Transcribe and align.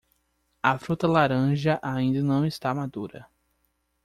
A 0.63 0.79
fruta 0.79 1.07
laranja 1.07 1.77
ainda 1.83 2.23
não 2.23 2.43
está 2.43 2.73
madura. 2.73 3.27